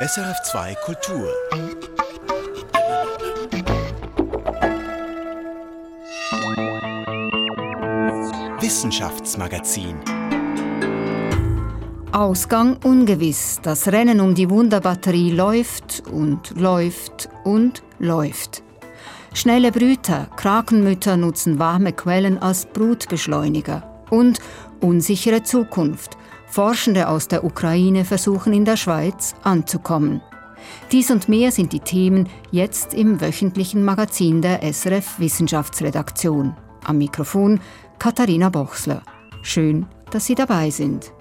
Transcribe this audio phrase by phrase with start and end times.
[0.00, 1.28] SRF2 Kultur.
[8.60, 9.96] Wissenschaftsmagazin.
[12.12, 13.58] Ausgang ungewiss.
[13.60, 18.62] Das Rennen um die Wunderbatterie läuft und läuft und läuft.
[19.34, 24.04] Schnelle Brüter, Krakenmütter nutzen warme Quellen als Brutbeschleuniger.
[24.10, 24.38] Und
[24.80, 26.17] unsichere Zukunft.
[26.48, 30.20] Forschende aus der Ukraine versuchen in der Schweiz anzukommen.
[30.90, 36.56] Dies und mehr sind die Themen jetzt im wöchentlichen Magazin der SRF Wissenschaftsredaktion.
[36.84, 37.60] Am Mikrofon
[37.98, 39.02] Katharina Bochsler.
[39.42, 41.12] Schön, dass Sie dabei sind.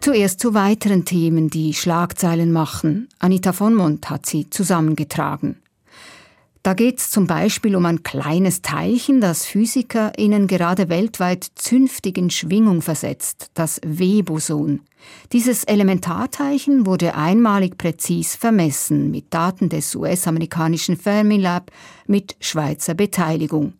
[0.00, 3.08] Zuerst zu weiteren Themen, die Schlagzeilen machen.
[3.20, 5.61] Anita von Mont hat sie zusammengetragen.
[6.62, 12.30] Da geht es zum Beispiel um ein kleines Teilchen, das PhysikerInnen gerade weltweit zünftig in
[12.30, 14.80] Schwingung versetzt, das W-Boson.
[15.32, 21.72] Dieses Elementarteilchen wurde einmalig präzis vermessen mit Daten des US-amerikanischen Fermilab
[22.06, 23.72] mit Schweizer Beteiligung.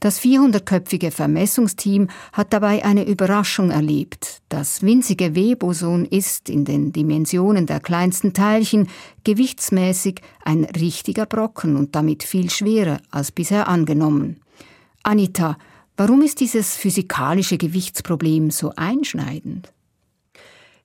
[0.00, 4.42] Das 400-köpfige Vermessungsteam hat dabei eine Überraschung erlebt.
[4.48, 8.88] Das winzige W-Boson ist in den Dimensionen der kleinsten Teilchen
[9.24, 14.40] gewichtsmäßig ein richtiger Brocken und damit viel schwerer als bisher angenommen.
[15.02, 15.58] Anita,
[15.96, 19.72] warum ist dieses physikalische Gewichtsproblem so einschneidend?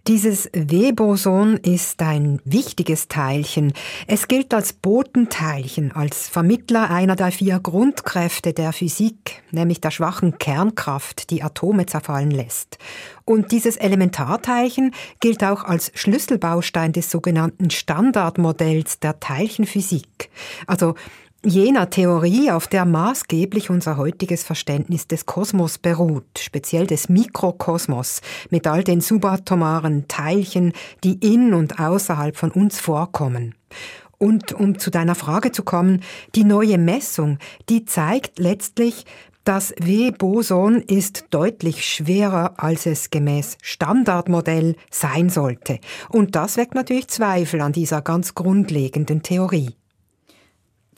[0.08, 3.74] Dieses W-Boson ist ein wichtiges Teilchen.
[4.08, 10.38] Es gilt als Botenteilchen, als Vermittler einer der vier Grundkräfte der Physik, nämlich der schwachen
[10.40, 12.80] Kernkraft, die Atome zerfallen lässt.
[13.26, 20.32] Und dieses Elementarteilchen gilt auch als Schlüsselbaustein des sogenannten Standardmodells der Teilchenphysik.
[20.66, 20.96] Also
[21.44, 28.68] jener Theorie, auf der maßgeblich unser heutiges Verständnis des Kosmos beruht, speziell des Mikrokosmos, mit
[28.68, 30.74] all den subatomaren Teilchen,
[31.04, 33.56] die in und außerhalb von uns vorkommen.
[34.18, 36.02] Und um zu deiner Frage zu kommen,
[36.36, 37.38] die neue Messung,
[37.70, 39.06] die zeigt letztlich,
[39.46, 45.80] das W-Boson ist deutlich schwerer, als es gemäß Standardmodell sein sollte.
[46.10, 49.79] Und das weckt natürlich Zweifel an dieser ganz grundlegenden Theorie.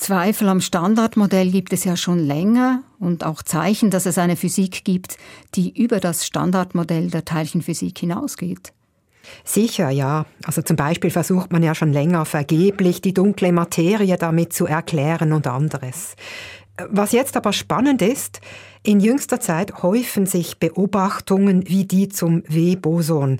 [0.02, 4.84] Zweifel am Standardmodell gibt es ja schon länger und auch Zeichen, dass es eine Physik
[4.84, 5.18] gibt,
[5.54, 8.74] die über das Standardmodell der Teilchenphysik hinausgeht.
[9.44, 10.26] Sicher, ja.
[10.44, 15.34] Also zum Beispiel versucht man ja schon länger vergeblich, die dunkle Materie damit zu erklären
[15.34, 16.16] und anderes.
[16.90, 18.42] Was jetzt aber spannend ist,
[18.84, 23.40] in jüngster Zeit häufen sich Beobachtungen wie die zum W-Boson.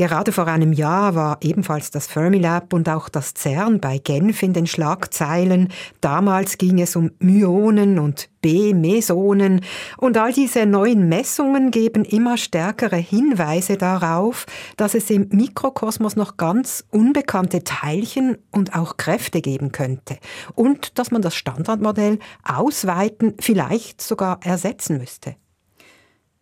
[0.00, 4.54] Gerade vor einem Jahr war ebenfalls das Fermilab und auch das CERN bei Genf in
[4.54, 5.68] den Schlagzeilen.
[6.00, 9.60] Damals ging es um Myonen und B-Mesonen
[9.98, 14.46] und all diese neuen Messungen geben immer stärkere Hinweise darauf,
[14.78, 20.16] dass es im Mikrokosmos noch ganz unbekannte Teilchen und auch Kräfte geben könnte
[20.54, 25.36] und dass man das Standardmodell ausweiten, vielleicht sogar ersetzen müsste.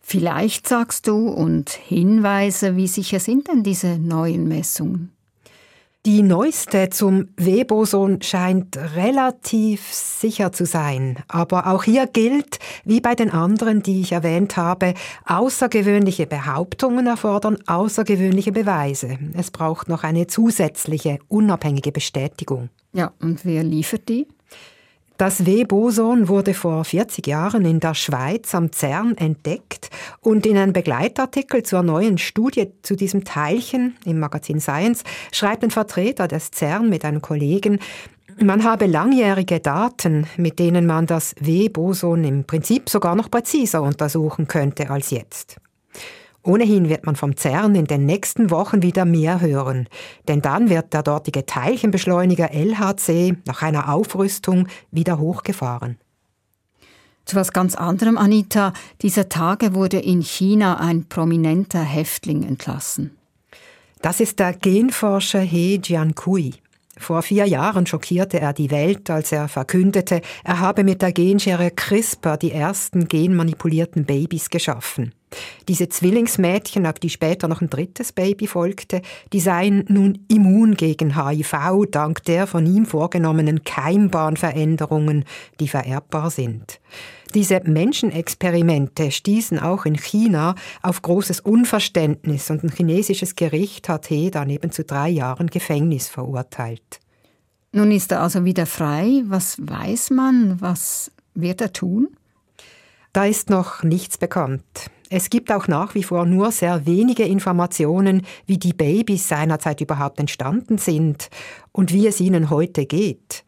[0.00, 5.12] Vielleicht sagst du und Hinweise, wie sicher sind denn diese neuen Messungen?
[6.06, 11.18] Die neueste zum W-Boson scheint relativ sicher zu sein.
[11.28, 14.94] Aber auch hier gilt, wie bei den anderen, die ich erwähnt habe,
[15.26, 19.18] außergewöhnliche Behauptungen erfordern außergewöhnliche Beweise.
[19.34, 22.70] Es braucht noch eine zusätzliche, unabhängige Bestätigung.
[22.94, 24.26] Ja, und wer liefert die?
[25.18, 29.90] Das W-Boson wurde vor 40 Jahren in der Schweiz am CERN entdeckt
[30.20, 35.02] und in einem Begleitartikel zur neuen Studie zu diesem Teilchen im Magazin Science
[35.32, 37.80] schreibt ein Vertreter des CERN mit einem Kollegen,
[38.40, 44.46] man habe langjährige Daten, mit denen man das W-Boson im Prinzip sogar noch präziser untersuchen
[44.46, 45.56] könnte als jetzt.
[46.48, 49.86] Ohnehin wird man vom CERN in den nächsten Wochen wieder mehr hören,
[50.28, 55.98] denn dann wird der dortige Teilchenbeschleuniger LHC nach einer Aufrüstung wieder hochgefahren.
[57.26, 58.72] Zu was ganz anderem, Anita.
[59.02, 63.10] Dieser Tage wurde in China ein prominenter Häftling entlassen.
[64.00, 66.54] Das ist der Genforscher He Jiankui.
[66.96, 71.70] Vor vier Jahren schockierte er die Welt, als er verkündete, er habe mit der Genschere
[71.70, 75.12] CRISPR die ersten genmanipulierten Babys geschaffen.
[75.68, 79.02] Diese Zwillingsmädchen, auf die später noch ein drittes Baby folgte,
[79.32, 85.24] die seien nun immun gegen HIV dank der von ihm vorgenommenen Keimbahnveränderungen,
[85.60, 86.80] die vererbbar sind.
[87.34, 94.30] Diese Menschenexperimente stießen auch in China auf großes Unverständnis und ein chinesisches Gericht hat He
[94.30, 97.00] daneben zu drei Jahren Gefängnis verurteilt.
[97.72, 99.22] Nun ist er also wieder frei.
[99.26, 100.58] Was weiß man?
[100.60, 102.08] Was wird er tun?
[103.12, 104.90] Da ist noch nichts bekannt.
[105.10, 110.20] Es gibt auch nach wie vor nur sehr wenige Informationen, wie die Babys seinerzeit überhaupt
[110.20, 111.30] entstanden sind
[111.72, 113.44] und wie es ihnen heute geht.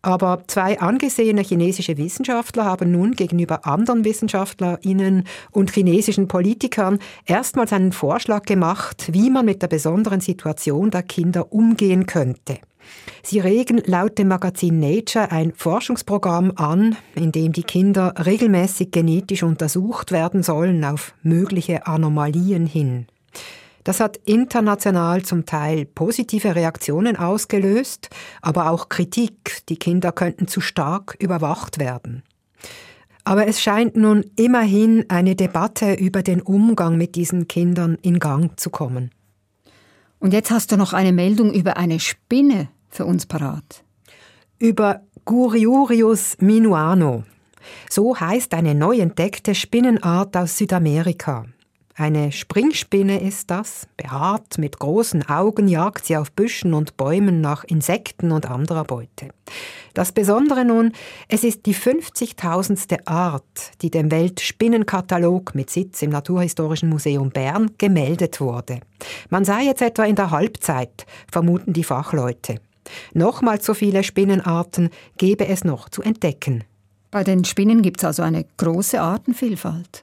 [0.00, 7.92] Aber zwei angesehene chinesische Wissenschaftler haben nun gegenüber anderen Wissenschaftlerinnen und chinesischen Politikern erstmals einen
[7.92, 12.58] Vorschlag gemacht, wie man mit der besonderen Situation der Kinder umgehen könnte.
[13.22, 19.42] Sie regen laut dem Magazin Nature ein Forschungsprogramm an, in dem die Kinder regelmäßig genetisch
[19.42, 23.06] untersucht werden sollen auf mögliche Anomalien hin.
[23.84, 28.08] Das hat international zum Teil positive Reaktionen ausgelöst,
[28.40, 32.22] aber auch Kritik, die Kinder könnten zu stark überwacht werden.
[33.24, 38.58] Aber es scheint nun immerhin eine Debatte über den Umgang mit diesen Kindern in Gang
[38.58, 39.10] zu kommen.
[40.24, 43.84] Und jetzt hast du noch eine Meldung über eine Spinne für uns parat.
[44.58, 47.24] Über Guriurius minuano.
[47.90, 51.44] So heißt eine neu entdeckte Spinnenart aus Südamerika.
[51.96, 53.86] Eine Springspinne ist das.
[53.96, 59.28] Behaart mit großen Augen jagt sie auf Büschen und Bäumen nach Insekten und anderer Beute.
[59.94, 60.92] Das Besondere nun,
[61.28, 63.06] es ist die 50.000.
[63.06, 63.44] Art,
[63.80, 68.80] die dem Weltspinnenkatalog mit Sitz im Naturhistorischen Museum Bern gemeldet wurde.
[69.30, 72.60] Man sei jetzt etwa in der Halbzeit, vermuten die Fachleute.
[73.12, 76.64] Nochmals so viele Spinnenarten gebe es noch zu entdecken.
[77.12, 80.02] Bei den Spinnen gibt es also eine große Artenvielfalt.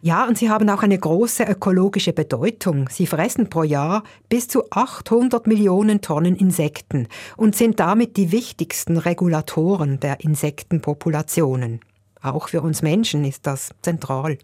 [0.00, 2.88] Ja, und sie haben auch eine große ökologische Bedeutung.
[2.88, 8.96] Sie fressen pro Jahr bis zu 800 Millionen Tonnen Insekten und sind damit die wichtigsten
[8.96, 11.80] Regulatoren der Insektenpopulationen.
[12.22, 14.38] Auch für uns Menschen ist das zentral.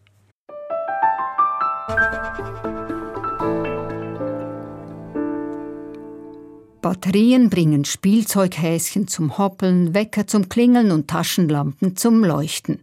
[6.81, 12.81] Batterien bringen Spielzeughäschen zum Hoppeln, Wecker zum Klingeln und Taschenlampen zum Leuchten.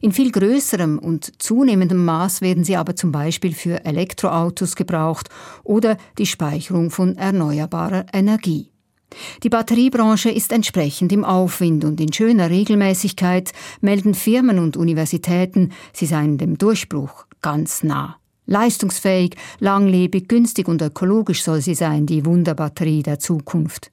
[0.00, 5.28] In viel größerem und zunehmendem Maß werden sie aber zum Beispiel für Elektroautos gebraucht
[5.64, 8.70] oder die Speicherung von erneuerbarer Energie.
[9.42, 16.06] Die Batteriebranche ist entsprechend im Aufwind und in schöner Regelmäßigkeit melden Firmen und Universitäten, sie
[16.06, 18.16] seien dem Durchbruch ganz nah.
[18.46, 23.90] Leistungsfähig, langlebig, günstig und ökologisch soll sie sein, die Wunderbatterie der Zukunft.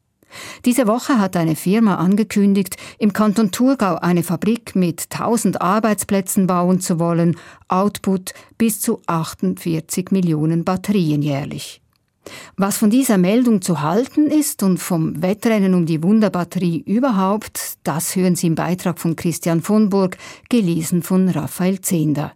[0.65, 6.79] Diese Woche hat eine Firma angekündigt, im Kanton Thurgau eine Fabrik mit 1000 Arbeitsplätzen bauen
[6.79, 7.37] zu wollen,
[7.67, 11.81] Output bis zu 48 Millionen Batterien jährlich.
[12.55, 18.15] Was von dieser Meldung zu halten ist und vom Wettrennen um die Wunderbatterie überhaupt, das
[18.15, 20.17] hören Sie im Beitrag von Christian von Burg,
[20.49, 22.33] gelesen von Raphael Zehnder.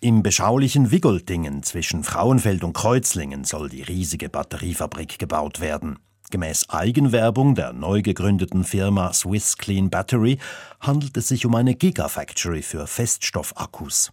[0.00, 5.98] Im beschaulichen Wiggoldingen zwischen Frauenfeld und Kreuzlingen soll die riesige Batteriefabrik gebaut werden.
[6.30, 10.38] Gemäß Eigenwerbung der neu gegründeten Firma Swiss Clean Battery
[10.80, 14.12] handelt es sich um eine Gigafactory für Feststoffakkus.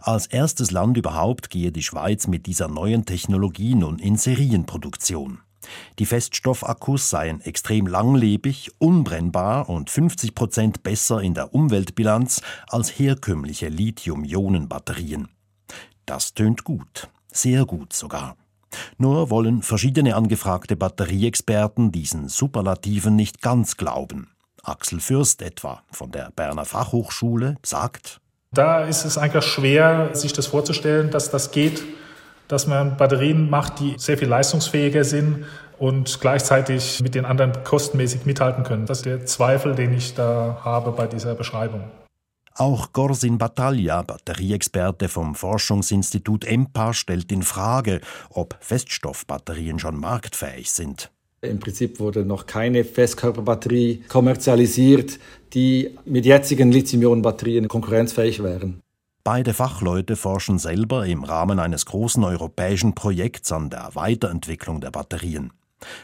[0.00, 5.40] Als erstes Land überhaupt gehe die Schweiz mit dieser neuen Technologie nun in Serienproduktion.
[5.98, 13.68] Die Feststoffakkus seien extrem langlebig, unbrennbar und 50 Prozent besser in der Umweltbilanz als herkömmliche
[13.68, 15.28] Lithium-Ionen-Batterien.
[16.06, 18.36] Das tönt gut, sehr gut sogar.
[18.98, 24.28] Nur wollen verschiedene angefragte Batterieexperten diesen Superlativen nicht ganz glauben.
[24.62, 28.20] Axel Fürst etwa von der Berner Fachhochschule sagt,
[28.52, 31.82] da ist es eigentlich schwer, sich das vorzustellen, dass das geht,
[32.48, 35.46] dass man Batterien macht, die sehr viel leistungsfähiger sind
[35.78, 38.84] und gleichzeitig mit den anderen kostenmäßig mithalten können.
[38.84, 41.84] Das ist der Zweifel, den ich da habe bei dieser Beschreibung.
[42.54, 51.10] Auch Gorsin Battaglia, Batterieexperte vom Forschungsinstitut EMPA, stellt in Frage, ob Feststoffbatterien schon marktfähig sind.
[51.40, 55.18] Im Prinzip wurde noch keine Festkörperbatterie kommerzialisiert,
[55.54, 58.80] die mit jetzigen Lithium-Ionen-Batterien konkurrenzfähig wären.
[59.24, 65.52] Beide Fachleute forschen selber im Rahmen eines großen europäischen Projekts an der Weiterentwicklung der Batterien.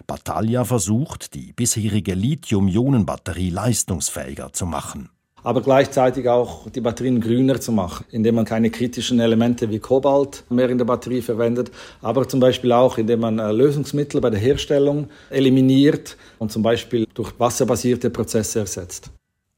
[0.07, 5.11] Battaglia versucht, die bisherige Lithium-Ionen-Batterie leistungsfähiger zu machen
[5.43, 10.45] aber gleichzeitig auch die Batterien grüner zu machen, indem man keine kritischen Elemente wie Kobalt
[10.51, 11.71] mehr in der Batterie verwendet,
[12.03, 17.07] aber zum Beispiel auch, indem man äh, Lösungsmittel bei der Herstellung eliminiert und zum Beispiel
[17.15, 19.11] durch wasserbasierte Prozesse ersetzt.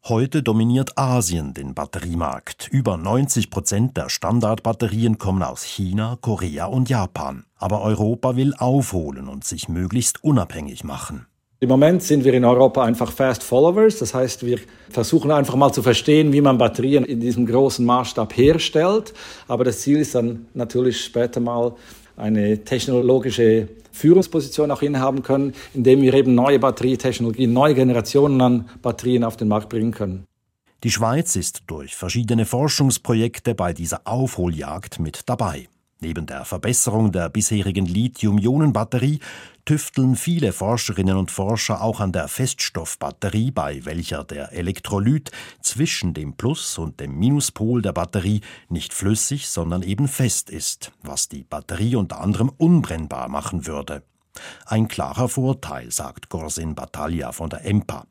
[0.08, 2.68] Heute dominiert Asien den Batteriemarkt.
[2.68, 7.44] Über 90 Prozent der Standardbatterien kommen aus China, Korea und Japan.
[7.56, 11.26] Aber Europa will aufholen und sich möglichst unabhängig machen.
[11.62, 13.98] Im Moment sind wir in Europa einfach Fast Followers.
[13.98, 18.34] Das heißt, wir versuchen einfach mal zu verstehen, wie man Batterien in diesem großen Maßstab
[18.34, 19.12] herstellt.
[19.46, 21.74] Aber das Ziel ist dann natürlich später mal
[22.16, 29.22] eine technologische Führungsposition auch innehaben können, indem wir eben neue Batterietechnologien, neue Generationen an Batterien
[29.22, 30.24] auf den Markt bringen können.
[30.82, 35.68] Die Schweiz ist durch verschiedene Forschungsprojekte bei dieser Aufholjagd mit dabei.
[36.02, 39.20] Neben der Verbesserung der bisherigen Lithium-Ionen-Batterie
[39.66, 45.30] tüfteln viele Forscherinnen und Forscher auch an der Feststoffbatterie, bei welcher der Elektrolyt
[45.60, 48.40] zwischen dem Plus- und dem Minuspol der Batterie
[48.70, 54.02] nicht flüssig, sondern eben fest ist, was die Batterie unter anderem unbrennbar machen würde.
[54.66, 58.06] Ein klarer Vorteil, sagt Gorsin Battaglia von der EMPA,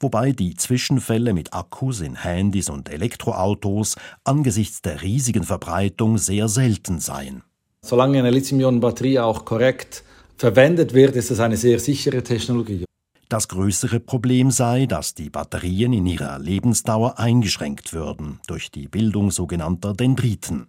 [0.00, 7.00] wobei die Zwischenfälle mit Akkus in Handys und Elektroautos angesichts der riesigen Verbreitung sehr selten
[7.00, 7.42] seien.
[7.82, 10.04] Solange eine Lithium-Ionen-Batterie auch korrekt
[10.36, 12.84] verwendet wird, ist es eine sehr sichere Technologie.
[13.28, 19.30] Das größere Problem sei, dass die Batterien in ihrer Lebensdauer eingeschränkt würden durch die Bildung
[19.30, 20.68] sogenannter Dendriten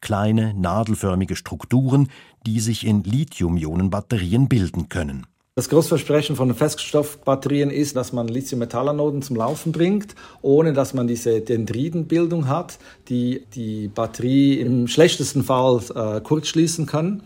[0.00, 2.08] kleine nadelförmige Strukturen,
[2.46, 5.26] die sich in Lithium-Ionen-Batterien bilden können.
[5.54, 11.42] Das Großversprechen von Feststoffbatterien ist, dass man Lithium-Metallanoden zum Laufen bringt, ohne dass man diese
[11.42, 12.78] Dendridenbildung hat,
[13.10, 17.22] die die Batterie im schlechtesten Fall äh, kurzschließen können.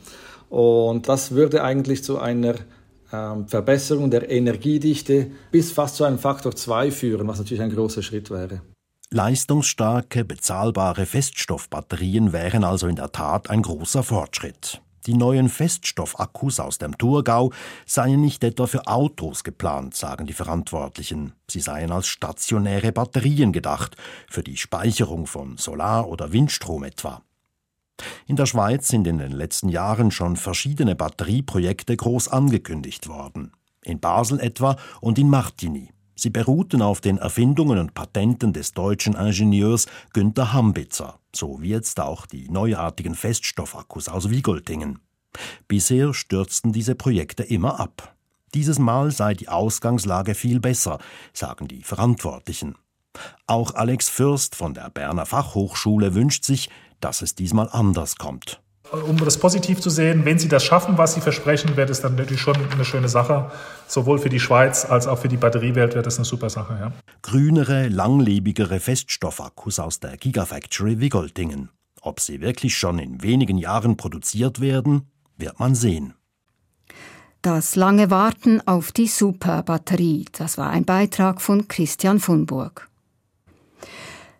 [0.48, 2.56] Und das würde eigentlich zu einer
[3.12, 8.02] ähm, Verbesserung der Energiedichte bis fast zu einem Faktor 2 führen, was natürlich ein großer
[8.02, 8.60] Schritt wäre.
[9.12, 14.82] Leistungsstarke, bezahlbare Feststoffbatterien wären also in der Tat ein großer Fortschritt.
[15.06, 17.52] Die neuen Feststoffakkus aus dem Thurgau
[17.86, 21.34] seien nicht etwa für Autos geplant, sagen die Verantwortlichen.
[21.48, 23.96] Sie seien als stationäre Batterien gedacht,
[24.28, 27.22] für die Speicherung von Solar- oder Windstrom etwa.
[28.26, 33.52] In der Schweiz sind in den letzten Jahren schon verschiedene Batterieprojekte groß angekündigt worden.
[33.84, 35.92] In Basel etwa und in Martigny.
[36.18, 42.00] Sie beruhten auf den Erfindungen und Patenten des deutschen Ingenieurs Günther Hambitzer, so wie jetzt
[42.00, 44.98] auch die neuartigen Feststoffakkus aus Wiegoldingen.
[45.68, 48.14] Bisher stürzten diese Projekte immer ab.
[48.54, 50.98] Dieses Mal sei die Ausgangslage viel besser,
[51.34, 52.76] sagen die Verantwortlichen.
[53.46, 56.70] Auch Alex Fürst von der Berner Fachhochschule wünscht sich,
[57.00, 58.62] dass es diesmal anders kommt.
[58.92, 62.14] Um das positiv zu sehen, wenn Sie das schaffen, was Sie versprechen, wäre das dann
[62.14, 63.50] natürlich schon eine schöne Sache.
[63.88, 66.76] Sowohl für die Schweiz als auch für die Batteriewelt wäre das eine super Sache.
[66.80, 66.92] Ja.
[67.22, 71.70] Grünere, langlebigere Feststoffakkus aus der Gigafactory Wigoldingen.
[72.00, 76.14] Ob sie wirklich schon in wenigen Jahren produziert werden, wird man sehen.
[77.42, 82.88] Das lange Warten auf die Superbatterie, das war ein Beitrag von Christian Funburg.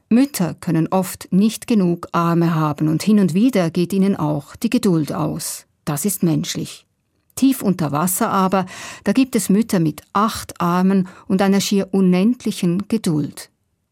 [0.08, 4.70] Mütter können oft nicht genug Arme haben und hin und wieder geht ihnen auch die
[4.70, 5.66] Geduld aus.
[5.84, 6.86] Das ist menschlich.
[7.34, 8.66] Tief unter Wasser aber,
[9.04, 13.50] da gibt es Mütter mit acht Armen und einer schier unendlichen Geduld.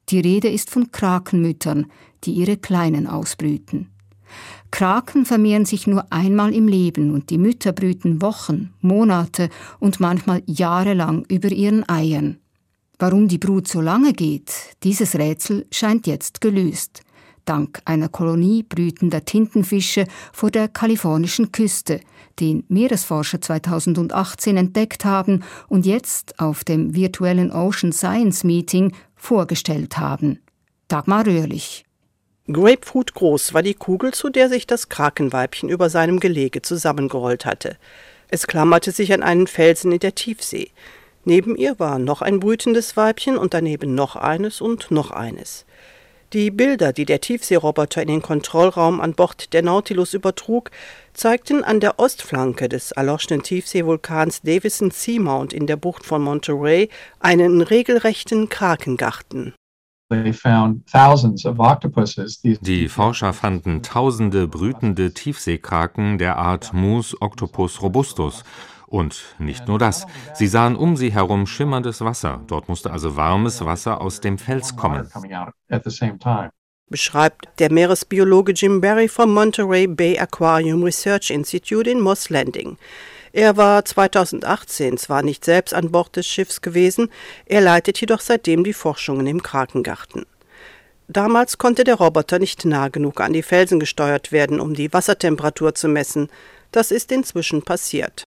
[0.09, 1.87] Die Rede ist von Krakenmüttern,
[2.25, 3.91] die ihre Kleinen ausbrüten.
[4.71, 10.43] Kraken vermehren sich nur einmal im Leben und die Mütter brüten Wochen, Monate und manchmal
[10.47, 12.39] jahrelang über ihren Eiern.
[12.99, 17.03] Warum die Brut so lange geht, dieses Rätsel scheint jetzt gelöst.
[17.45, 22.01] Dank einer Kolonie brütender Tintenfische vor der kalifornischen Küste,
[22.41, 30.41] den Meeresforscher 2018 entdeckt haben und jetzt auf dem virtuellen Ocean Science Meeting vorgestellt haben.
[30.89, 31.85] Dagmar Röhrlich.
[32.51, 37.77] Grapefruit groß war die Kugel, zu der sich das Krakenweibchen über seinem Gelege zusammengerollt hatte.
[38.29, 40.71] Es klammerte sich an einen Felsen in der Tiefsee.
[41.25, 45.65] Neben ihr war noch ein brütendes Weibchen und daneben noch eines und noch eines.
[46.35, 50.73] Die Bilder, die der Tiefseeroboter in den Kontrollraum an Bord der Nautilus übertrug,
[51.13, 56.89] zeigten an der Ostflanke des erloschenen Tiefseevulkans Davison Seamount in der Bucht von Monterey
[57.21, 59.55] einen regelrechten Krakengarten.
[62.61, 68.45] Die Forscher fanden tausende brütende Tiefseekraken der Art Mus octopus robustus
[68.95, 70.07] und nicht nur das.
[70.35, 72.43] Sie sahen um sie herum schimmerndes Wasser.
[72.47, 75.11] Dort musste also warmes Wasser aus dem Fels kommen.
[76.89, 82.77] Beschreibt der Meeresbiologe Jim Barry vom Monterey Bay Aquarium Research Institute in Moss Landing.
[83.33, 87.09] Er war 2018 zwar nicht selbst an Bord des Schiffs gewesen,
[87.47, 90.25] er leitet jedoch seitdem die Forschungen im Krakengarten.
[91.09, 95.75] Damals konnte der Roboter nicht nah genug an die Felsen gesteuert werden, um die Wassertemperatur
[95.75, 96.29] zu messen.
[96.71, 98.25] Das ist inzwischen passiert.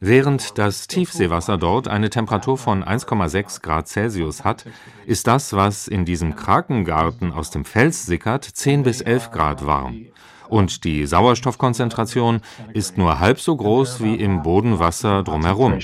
[0.00, 4.64] Während das Tiefseewasser dort eine Temperatur von 1,6 Grad Celsius hat,
[5.06, 10.06] ist das, was in diesem Krakengarten aus dem Fels sickert, 10 bis 11 Grad warm.
[10.48, 12.40] Und die Sauerstoffkonzentration
[12.74, 15.78] ist nur halb so groß wie im Bodenwasser drumherum.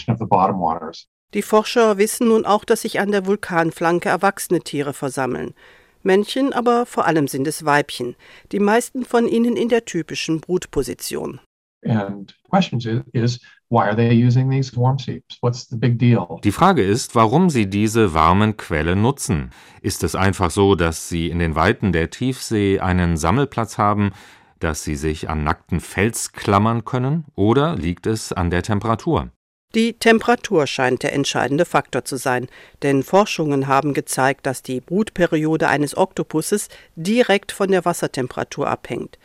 [1.34, 5.54] Die Forscher wissen nun auch, dass sich an der Vulkanflanke erwachsene Tiere versammeln.
[6.02, 8.16] Männchen, aber vor allem sind es Weibchen,
[8.52, 11.40] die meisten von ihnen in der typischen Brutposition.
[11.84, 15.38] And questions is why are they using these warm seeps?
[15.40, 16.40] What's the big deal?
[16.42, 19.50] Die Frage ist, warum sie diese warmen Quellen nutzen.
[19.80, 24.12] Ist es einfach so, dass sie in den Weiten der Tiefsee einen Sammelplatz haben,
[24.58, 29.30] dass sie sich an nackten Fels klammern können, oder liegt es an der Temperatur?
[29.74, 32.48] Die Temperatur scheint der entscheidende Faktor zu sein,
[32.82, 39.18] denn Forschungen haben gezeigt, dass die Brutperiode eines Oktopusses direkt von der Wassertemperatur abhängt.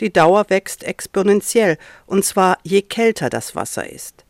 [0.00, 4.24] Die Dauer wächst exponentiell, und zwar je kälter das Wasser ist.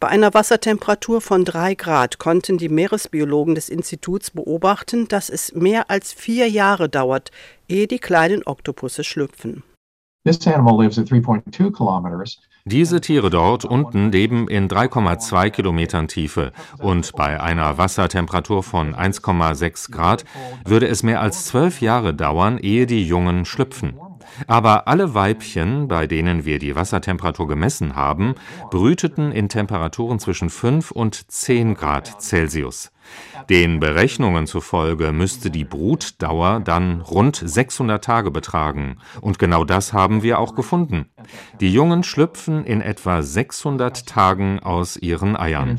[0.00, 5.90] Bei einer Wassertemperatur von drei Grad konnten die Meeresbiologen des Instituts beobachten, dass es mehr
[5.90, 7.32] als vier Jahre dauert,
[7.68, 9.64] ehe die kleinen Oktopusse schlüpfen.
[12.64, 19.90] Diese Tiere dort unten leben in 3,2 Kilometern Tiefe und bei einer Wassertemperatur von 1,6
[19.90, 20.24] Grad
[20.64, 23.98] würde es mehr als zwölf Jahre dauern, ehe die Jungen schlüpfen.
[24.46, 28.34] Aber alle Weibchen, bei denen wir die Wassertemperatur gemessen haben,
[28.70, 32.92] brüteten in Temperaturen zwischen 5 und 10 Grad Celsius.
[33.48, 38.98] Den Berechnungen zufolge müsste die Brutdauer dann rund 600 Tage betragen.
[39.20, 41.06] Und genau das haben wir auch gefunden.
[41.60, 45.78] Die Jungen schlüpfen in etwa 600 Tagen aus ihren Eiern.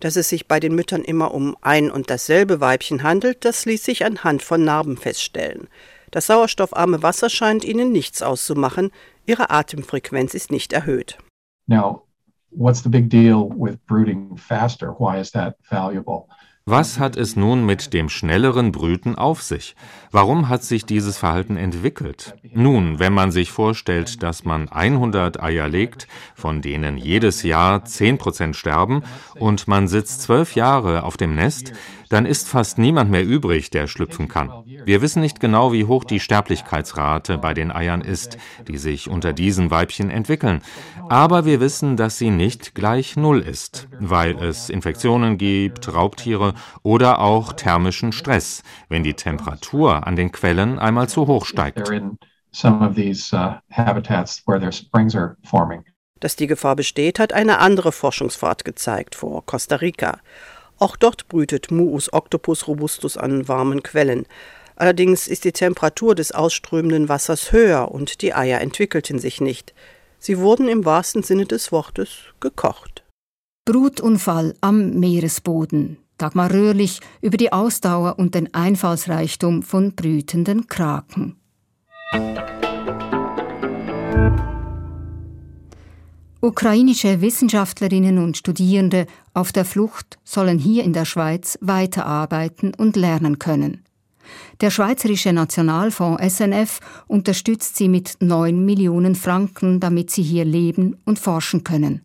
[0.00, 3.84] Dass es sich bei den Müttern immer um ein und dasselbe Weibchen handelt, das ließ
[3.84, 5.68] sich anhand von Narben feststellen.
[6.10, 8.90] Das sauerstoffarme Wasser scheint ihnen nichts auszumachen,
[9.26, 11.18] ihre Atemfrequenz ist nicht erhöht.
[11.66, 12.02] Now,
[12.50, 14.96] what's the big deal with brooding faster?
[14.98, 16.26] Why is that valuable?
[16.70, 19.74] Was hat es nun mit dem schnelleren Brüten auf sich?
[20.12, 22.36] Warum hat sich dieses Verhalten entwickelt?
[22.54, 28.18] Nun, wenn man sich vorstellt, dass man 100 Eier legt, von denen jedes Jahr 10
[28.18, 29.02] Prozent sterben,
[29.34, 31.72] und man sitzt zwölf Jahre auf dem Nest,
[32.10, 34.52] dann ist fast niemand mehr übrig, der schlüpfen kann.
[34.84, 38.36] Wir wissen nicht genau, wie hoch die Sterblichkeitsrate bei den Eiern ist,
[38.66, 40.60] die sich unter diesen Weibchen entwickeln.
[41.08, 47.20] Aber wir wissen, dass sie nicht gleich Null ist, weil es Infektionen gibt, Raubtiere oder
[47.20, 51.88] auch thermischen Stress, wenn die Temperatur an den Quellen einmal zu hoch steigt.
[51.88, 52.16] Uh,
[56.18, 60.18] Dass die Gefahr besteht, hat eine andere Forschungsfahrt gezeigt vor Costa Rica.
[60.80, 64.26] Auch dort brütet Muus octopus robustus an warmen Quellen.
[64.76, 69.74] Allerdings ist die Temperatur des ausströmenden Wassers höher und die Eier entwickelten sich nicht.
[70.18, 73.04] Sie wurden im wahrsten Sinne des Wortes gekocht.
[73.66, 75.98] Brutunfall am Meeresboden.
[76.16, 81.36] Dagmar Röhrlich über die Ausdauer und den Einfallsreichtum von brütenden Kraken.
[86.42, 93.38] Ukrainische Wissenschaftlerinnen und Studierende auf der Flucht sollen hier in der Schweiz weiterarbeiten und lernen
[93.38, 93.84] können.
[94.62, 101.18] Der Schweizerische Nationalfonds SNF unterstützt sie mit 9 Millionen Franken, damit sie hier leben und
[101.18, 102.00] forschen können.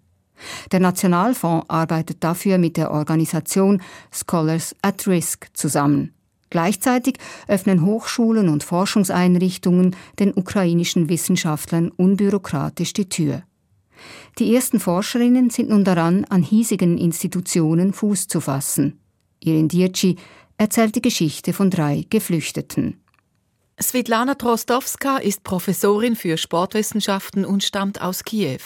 [0.74, 3.82] Der Nationalfonds arbeitet dafür mit der Organisation
[4.14, 6.14] Scholars at Risk zusammen.
[6.50, 13.44] Gleichzeitig öffnen Hochschulen und Forschungseinrichtungen den ukrainischen Wissenschaftlern unbürokratisch die Tür.
[14.38, 19.00] Die ersten Forscherinnen sind nun daran, an hiesigen Institutionen Fuß zu fassen.
[19.40, 20.18] Irin Dirci
[20.58, 23.02] erzählt die Geschichte von drei Geflüchteten.
[23.82, 28.60] Svetlana Trostowska ist Professorin für Sportwissenschaften und stammt aus Kiew.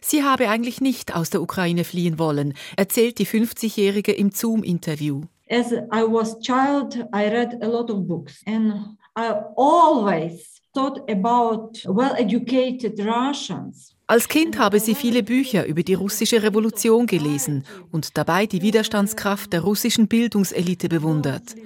[0.00, 5.22] Sie habe eigentlich nicht aus der Ukraine fliehen wollen, erzählt die 50-Jährige im Zoom-Interview.
[5.48, 11.78] As I was child, I read a lot of books and I always thought about
[11.84, 13.95] well-educated Russians.
[14.08, 19.52] Als Kind habe sie viele Bücher über die russische Revolution gelesen und dabei die Widerstandskraft
[19.52, 21.56] der russischen Bildungselite bewundert.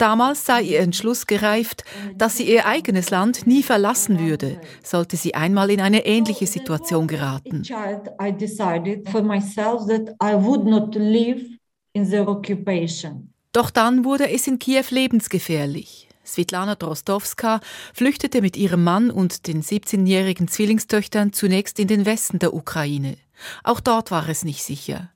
[0.00, 1.84] Damals sei ihr Entschluss gereift,
[2.16, 7.06] dass sie ihr eigenes Land nie verlassen würde, sollte sie einmal in eine ähnliche Situation
[7.06, 7.62] geraten.
[13.52, 16.03] Doch dann wurde es in Kiew lebensgefährlich.
[16.24, 17.60] Svetlana Drostowska
[17.92, 23.16] flüchtete mit ihrem Mann und den 17-jährigen Zwillingstöchtern zunächst in den Westen der Ukraine.
[23.62, 25.10] Auch dort war es nicht sicher.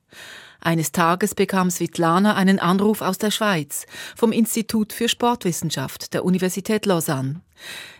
[0.61, 6.85] Eines Tages bekam Svetlana einen Anruf aus der Schweiz, vom Institut für Sportwissenschaft der Universität
[6.85, 7.41] Lausanne.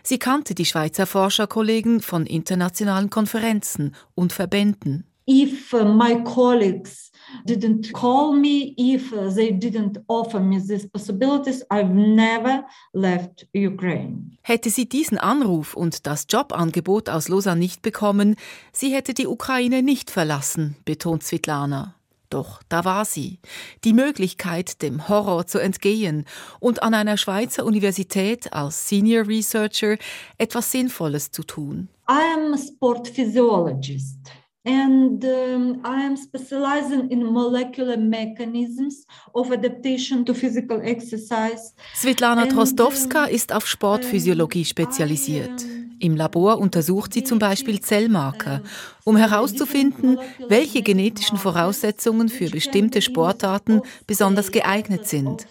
[0.02, 5.06] Sie kannte die Schweizer Forscherkollegen von internationalen Konferenzen und Verbänden.
[5.28, 7.09] If my colleagues
[7.44, 14.38] didn't call me, if they didn't offer me these possibilities, I've never left Ukraine.
[14.42, 18.36] Hätte sie diesen Anruf und das Jobangebot aus Lausanne nicht bekommen,
[18.72, 21.94] sie hätte die Ukraine nicht verlassen, betont Svetlana.
[22.30, 23.40] Doch da war sie,
[23.82, 26.26] die Möglichkeit, dem Horror zu entgehen
[26.60, 29.96] und an einer Schweizer Universität als Senior Researcher
[30.38, 31.88] etwas Sinnvolles zu tun.
[32.08, 34.30] I am a sport physiologist
[34.64, 41.72] and um, I am specializing in molecular mechanisms of adaptation to physical exercise.
[41.94, 45.64] Svetlana Trostowska ist auf Sportphysiologie spezialisiert.
[45.98, 48.62] Im Labor untersucht sie zum Beispiel Zellmarker,
[49.04, 50.18] um herauszufinden,
[50.48, 55.46] welche genetischen Voraussetzungen für bestimmte Sportarten besonders geeignet sind.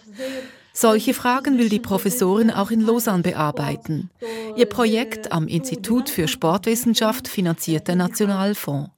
[0.74, 4.10] Solche Fragen will die Professorin auch in Lausanne bearbeiten.
[4.56, 8.90] Ihr Projekt am Institut für Sportwissenschaft finanziert der Nationalfonds.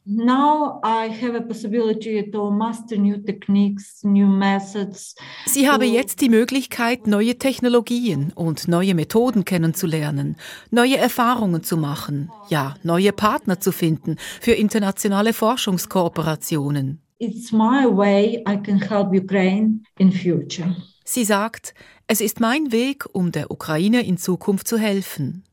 [5.46, 10.36] Sie habe jetzt die Möglichkeit, neue Technologien und neue Methoden kennenzulernen,
[10.70, 17.02] neue Erfahrungen zu machen, ja, neue Partner zu finden für internationale Forschungskooperationen.
[17.20, 20.76] It's my way I can help Ukraine in future.
[21.04, 21.74] Sie sagt,
[22.12, 25.46] es ist mein Weg, um der Ukraine in Zukunft zu helfen.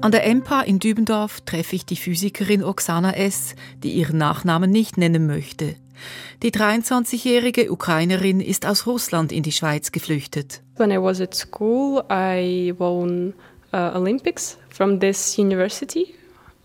[0.00, 4.96] An der EMPA in Dübendorf treffe ich die Physikerin Oksana S., die ihren Nachnamen nicht
[4.96, 5.74] nennen möchte.
[6.44, 10.62] Die 23-jährige Ukrainerin ist aus Russland in die Schweiz geflüchtet.
[10.76, 13.34] When I was at school, I won
[13.74, 16.14] uh, Olympics from this university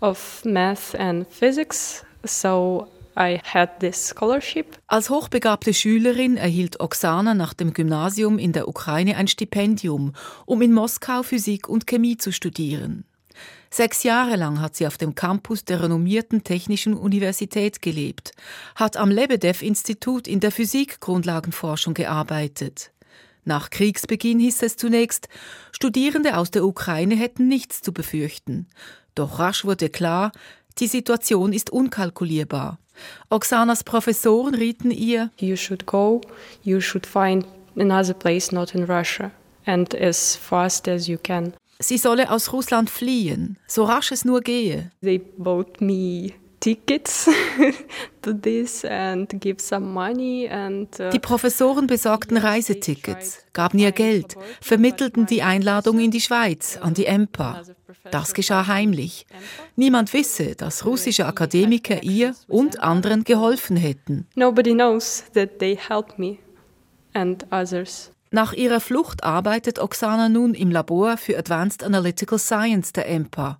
[0.01, 2.05] of math and physics.
[2.23, 4.77] So I had this scholarship.
[4.87, 10.13] Als hochbegabte Schülerin erhielt Oksana nach dem Gymnasium in der Ukraine ein Stipendium,
[10.45, 13.05] um in Moskau Physik und Chemie zu studieren.
[13.69, 18.31] Sechs Jahre lang hat sie auf dem Campus der renommierten Technischen Universität gelebt,
[18.75, 22.91] hat am Lebedev-Institut in der Physikgrundlagenforschung gearbeitet.
[23.43, 25.27] Nach Kriegsbeginn hieß es zunächst,
[25.71, 28.67] Studierende aus der Ukraine hätten nichts zu befürchten.
[29.15, 30.31] Doch rasch wurde klar,
[30.79, 32.77] die Situation ist unkalkulierbar.
[33.29, 36.21] Oksanas Professoren rieten ihr, You should go,
[36.63, 39.31] you should find another place not in Russia
[39.65, 41.53] and as fast as you can.
[41.79, 44.89] Sie solle aus Russland fliehen, so rasch es nur gehe.
[45.03, 47.29] They bought me tickets
[48.23, 54.35] to this and give some money and uh, Die Professoren besorgten Reisetickets, gaben ihr Geld,
[54.59, 57.61] vermittelten die Einladung in die Schweiz an die EMPA.
[58.11, 59.25] Das geschah heimlich.
[59.75, 64.27] Niemand wisse, dass russische Akademiker ihr und anderen geholfen hätten.
[64.35, 66.37] Nobody knows that they helped me
[67.13, 68.11] and others.
[68.29, 73.59] Nach ihrer Flucht arbeitet Oksana nun im Labor für Advanced Analytical Science der EMPA.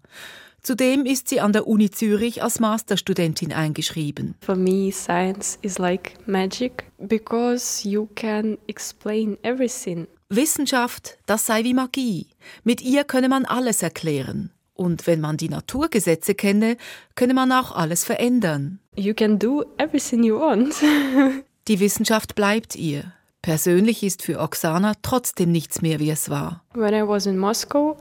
[0.62, 4.36] Zudem ist sie an der Uni Zürich als Masterstudentin eingeschrieben.
[4.42, 10.08] For me science is like magic because you can explain everything.
[10.30, 12.28] Wissenschaft, das sei wie Magie.
[12.64, 14.52] Mit ihr könne man alles erklären.
[14.74, 16.78] Und wenn man die Naturgesetze kenne,
[17.16, 18.80] könne man auch alles verändern.
[18.96, 20.76] You can do everything you want.
[21.68, 23.14] die Wissenschaft bleibt ihr.
[23.48, 26.66] Persönlich ist für Oksana trotzdem nichts mehr, wie es war.
[27.38, 27.96] Moscow.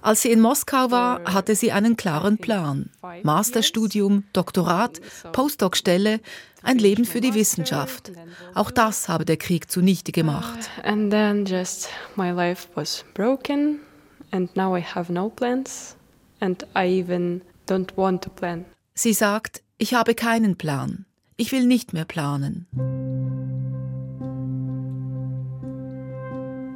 [0.00, 2.88] Als sie in Moskau war, hatte sie einen klaren Plan.
[3.22, 4.98] Masterstudium, Doktorat,
[5.32, 6.20] Postdoc-Stelle,
[6.62, 8.12] ein Leben für die Wissenschaft.
[8.54, 10.70] Auch das habe der Krieg zunichte gemacht.
[10.82, 13.78] And then just my life was broken
[14.30, 15.96] and now I have no plans
[16.40, 18.64] and I even don't want to plan.
[18.94, 21.04] Sie sagt, ich habe keinen Plan.
[21.40, 22.66] Ich will nicht mehr planen.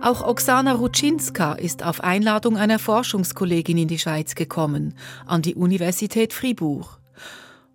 [0.01, 4.97] Auch Oksana Rutschinska ist auf Einladung einer Forschungskollegin in die Schweiz gekommen,
[5.27, 6.99] an die Universität Fribourg.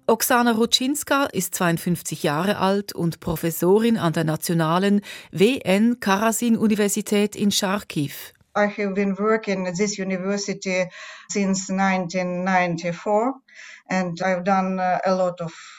[0.07, 7.51] Oksana Rutschinska ist 52 Jahre alt und Professorin an der nationalen WN Karasin Universität in
[7.51, 8.13] Charkiw.
[8.57, 10.89] I have been working at this university
[11.27, 13.43] since 1994
[13.91, 15.78] and I've done uh, a lot of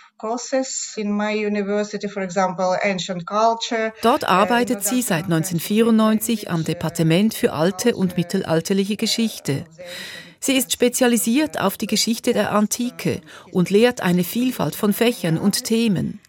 [4.02, 9.64] Dort arbeitet sie seit 1994 am Departement für alte und mittelalterliche Geschichte.
[10.38, 13.20] Sie ist spezialisiert auf die Geschichte der Antike
[13.52, 16.20] und lehrt eine Vielfalt von Fächern und Themen.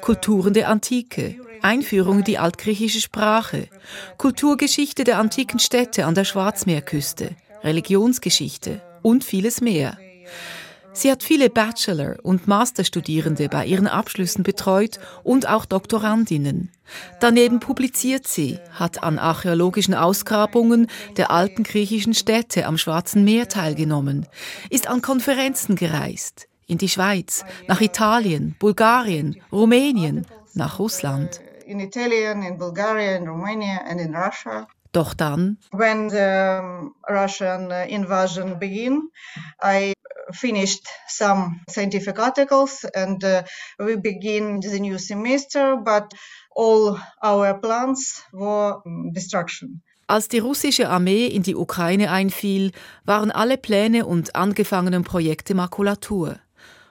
[0.00, 3.68] Kulturen der Antike, Einführung in die altgriechische Sprache,
[4.16, 7.30] Kulturgeschichte der antiken Städte an der Schwarzmeerküste,
[7.62, 9.98] Religionsgeschichte und vieles mehr.
[10.98, 16.72] Sie hat viele Bachelor- und Masterstudierende bei ihren Abschlüssen betreut und auch Doktorandinnen.
[17.20, 24.26] Daneben publiziert sie, hat an archäologischen Ausgrabungen der alten griechischen Städte am Schwarzen Meer teilgenommen,
[24.70, 31.40] ist an Konferenzen gereist, in die Schweiz, nach Italien, Bulgarien, Rumänien, nach Russland.
[31.64, 34.66] In Italien, in Bulgarien, in Romania and in Russia.
[34.92, 36.60] Doch dann, when the
[37.08, 39.10] Russian invasion began,
[39.62, 39.92] I
[40.32, 43.42] finished some scientific articles and uh,
[43.78, 46.12] we begin the new semester, but
[46.54, 48.80] all our plans were
[49.12, 49.82] destruction.
[50.06, 52.72] Als die russische Armee in die Ukraine einfiel,
[53.04, 56.38] waren alle Pläne und angefangenen Projekte Makulatur.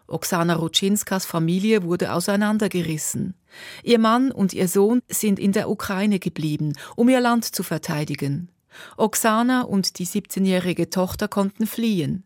[0.08, 3.34] Oksana Rutschinskas Familie wurde auseinandergerissen.
[3.84, 8.50] Ihr Mann und ihr Sohn sind in der Ukraine geblieben, um ihr Land zu verteidigen.
[8.96, 12.24] Oksana und die 17-jährige Tochter konnten fliehen.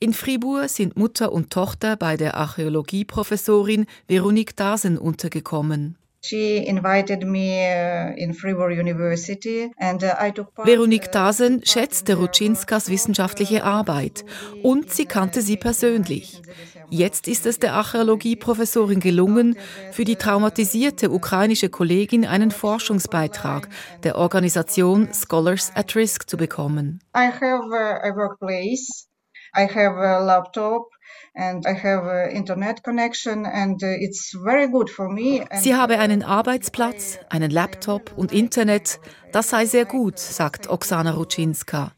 [0.00, 5.96] In Fribourg sind Mutter und Tochter bei der Archäologieprofessorin Veronique Dasen untergekommen.
[6.20, 10.16] She invited me uh, in Fribourg University and uh,
[10.64, 14.24] Veronique uh, Dasen schätzte Rutschinskas wissenschaftliche Arbeit
[14.64, 16.42] und sie kannte sie persönlich.
[16.90, 19.56] Jetzt ist es der Archäologieprofessorin gelungen,
[19.92, 23.68] für die traumatisierte ukrainische Kollegin einen Forschungsbeitrag
[24.02, 27.00] der Organisation Scholars at Risk zu bekommen.
[27.14, 29.06] I have a workplace,
[29.56, 30.88] I have a laptop
[31.38, 35.44] and I have an internet connection and uh, it's very good for me.
[35.60, 39.00] Sie habe einen Arbeitsplatz, einen Laptop und Internet.
[39.32, 41.92] Das sei sehr gut, sagt Oksana Rutschinska.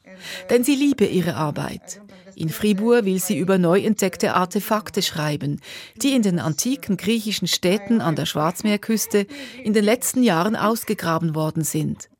[0.51, 2.03] Denn sie liebe ihre Arbeit.
[2.37, 5.61] In Fribourg will sie über neu entdeckte Artefakte schreiben,
[5.97, 9.27] die in den antiken griechischen Städten an der Schwarzmeerküste
[9.63, 12.11] in den letzten Jahren ausgegraben worden sind.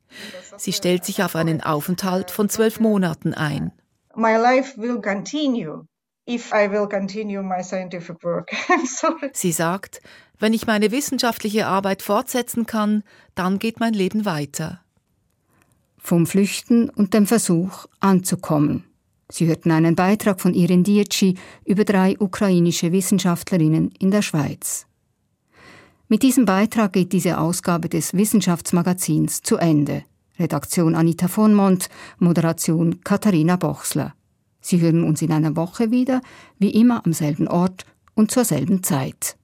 [0.57, 3.71] Sie stellt sich auf einen Aufenthalt von zwölf Monaten ein.
[4.15, 5.85] My life will continue
[6.33, 8.51] if I will continue my scientific work.
[9.33, 10.01] Sie sagt,
[10.39, 13.03] wenn ich meine wissenschaftliche Arbeit fortsetzen kann,
[13.35, 14.81] dann geht mein Leben weiter.
[15.97, 18.85] Vom Flüchten und dem Versuch anzukommen.
[19.29, 24.87] Sie hörten einen Beitrag von Irin Dietschi über drei ukrainische Wissenschaftlerinnen in der Schweiz.
[26.07, 30.03] Mit diesem Beitrag geht diese Ausgabe des Wissenschaftsmagazins zu Ende.
[30.37, 34.13] Redaktion Anita von Mont, Moderation Katharina Bochsler.
[34.61, 36.21] Sie hören uns in einer Woche wieder,
[36.59, 39.35] wie immer am selben Ort und zur selben Zeit.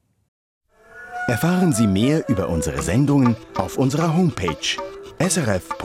[1.28, 4.78] Erfahren Sie mehr über unsere Sendungen auf unserer Homepage
[5.20, 5.78] srf.ch-kultur.